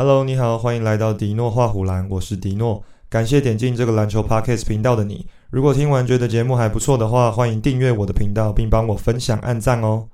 [0.00, 2.84] Hello，你好，欢迎来到迪诺画虎兰，我是迪诺。
[3.10, 5.26] 感谢点进这个篮球 Podcast 频道的你。
[5.50, 10.08] 如果听完觉得节目还不错的话，欢迎订阅我的频道，并帮我分享、按赞哦。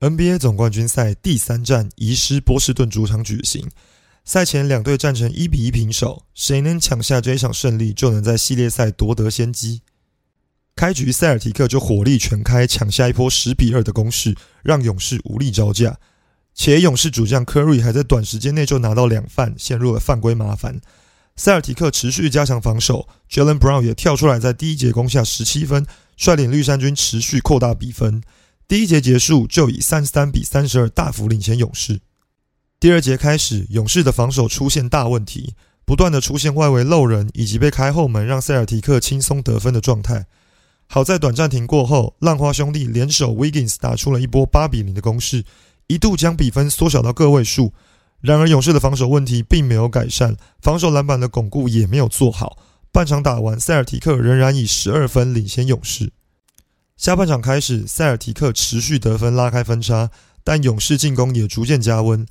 [0.00, 3.68] NBA 总冠军赛第三战移师波士顿主场举行。
[4.28, 9.80] 赛前两队战成一比一平手，谁能抢下这一场胜利，就能在系列赛夺得先机。
[10.76, 15.96] 开局塞尔提克就火力全开，抢下一波十比二的攻势，让勇士无力招架。
[16.54, 20.78] 且勇士主将科瑞还在短时间内就拿到两犯，陷入了犯规麻烦。
[21.34, 25.86] 塞尔提克持续加强防守，Jalen Brown 也跳出来在第一节攻下十七分，
[26.18, 28.22] 率领绿衫军持续扩大比分。
[28.68, 32.00] 第一节结束就以三十三比三十二大幅领先勇士。
[32.80, 40.26] 第二节开始，勇士的防守出现大问题，不断的出现外围漏人以及被开后门让塞尔提克轻松得分的状态。
[40.86, 45.44] 好在短暂停过后，浪花兄弟联手 Wiggins 打出了一波八比零的攻势，
[45.88, 47.72] 一度将比分缩小到个位数。
[48.20, 52.58] 然而勇士的防守问题并没有改善，防守篮板的巩固也没有做好。
[52.92, 56.12] 半场打完，塞尔提克仍然以十二分领先勇士。
[56.96, 60.10] 下半场开始，塞尔提克持续得分拉开分差，
[60.44, 62.24] 但勇士进攻也逐渐加温。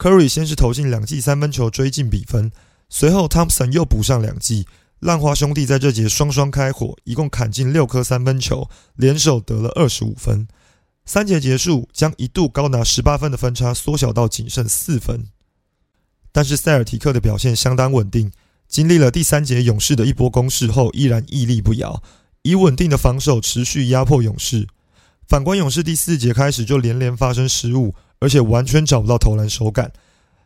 [0.00, 2.50] Curry 先是投进两记三分球追进比分，
[2.88, 4.66] 随后 Thompson 又补上两记，
[4.98, 10.48] 浪花兄弟在这节双双开火，一共砍进六颗三分球，联手得了二十五分。
[11.04, 15.26] 三节结束，将一度高达十八分的分差缩小到仅剩四分。
[16.32, 18.32] 但是塞尔提克的表现相当稳定，
[18.66, 22.02] 经历了第三节勇士的一波攻势后，依然屹立不摇。
[22.40, 24.66] 以稳定的防守持续压迫勇士。
[25.28, 29.92] 反观勇士第四节开始就连连发生失误，而且完全找不到投篮手感，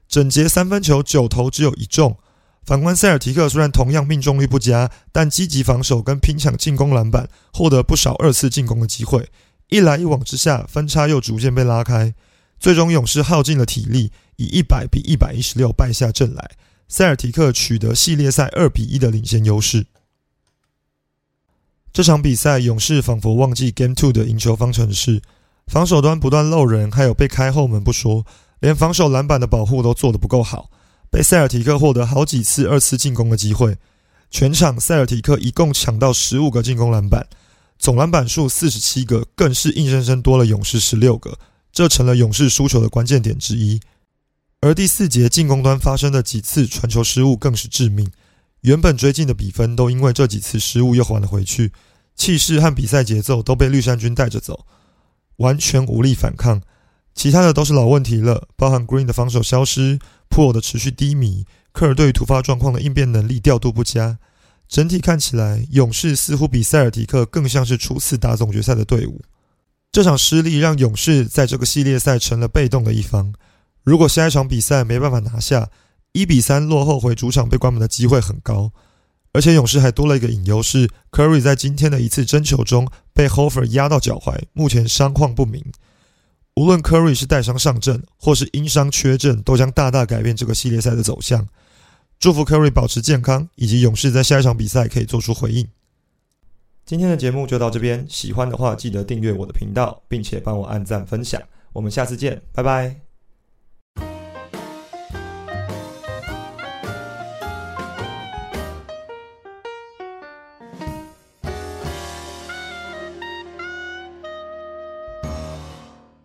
[0.09, 2.17] 整节三分球九投只有一中。
[2.65, 9.29] 反观塞尔提克虽然同样命中率不佳，但积极防守跟拼抢进攻篮板，获得不少二次进攻的机会。
[9.69, 12.15] 一来一往之下，分差又逐渐被拉开。
[12.59, 16.53] 最终勇士耗尽了体力，以一百比一百一十六败下阵来。
[16.89, 19.87] 塞尔提克取得系列赛二比一的领先优势。
[21.93, 25.21] 这场比赛，勇士仿佛忘记 Game Two 的赢球方程式，
[25.67, 28.25] 防守端不断漏人，还有被开后门不说，
[28.61, 30.71] 连防守篮板的保护都做得不够好，
[31.11, 33.77] 被塞尔提克获得好几次二次进攻的机会。
[34.31, 37.27] 全场塞尔提克一共抢到十五个进攻篮板，
[37.79, 41.39] 总篮板数四十七个，更是硬生生多了勇士十六个，
[41.73, 43.81] 这成了勇士输球的关键点之一。
[44.61, 48.11] 而第四节进攻端发生的几次传球失误更是致命。
[48.63, 51.71] 原本追进的比分都因为这几次失误又还了回去，
[52.17, 54.65] 气势和比赛节奏都被绿衫军带着走，
[55.37, 56.61] 完全无力反抗。
[57.15, 64.19] 其他的都是老问题了，包含 Green 的防守消失、普尔的持续低迷、科尔对于突发状况的应变能力调度不佳。
[64.67, 69.21] 整体看起来，勇士似乎比塞尔提克更像是初次打总决赛的队伍。
[69.93, 73.33] 这场失利让勇士在这个系列赛成了被动的一方。
[73.85, 75.69] 如果下一场比赛没办法拿下，
[76.13, 78.73] 一比三落后回主场被关门的机会很高，
[79.35, 85.63] 而且勇士还多了一个隐忧是，Curry 在今天的一次争球中被 Hofer 压到脚踝，目前伤况不明。
[86.55, 91.47] 无论 Curry 是带伤上阵，或是因伤缺阵，都将大大改变这个系列赛的走向。
[92.21, 95.67] 祝福 Curry 保持健康，以及勇士在下一场比赛可以做出回应。
[96.87, 101.43] 今天的节目就到这边，喜欢的话记得订阅我的频道，并且帮我按赞分享。
[101.73, 103.04] 我们下次见，拜拜。